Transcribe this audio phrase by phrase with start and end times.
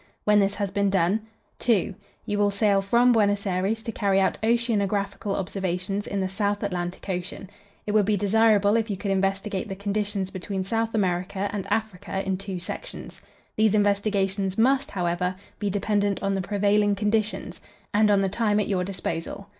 [0.23, 1.21] When this has been done,
[1.59, 1.93] "2.
[2.25, 7.07] You will sail from Buenos Aires to carry out oceanographical observations in the South Atlantic
[7.07, 7.47] Ocean.
[7.85, 12.23] It would be desirable if you could investigate the conditions between South America and Africa
[12.25, 13.21] in two sections.
[13.57, 17.61] These investigations must, however, be dependent on the prevailing conditions,
[17.93, 19.49] and on the time at your disposal.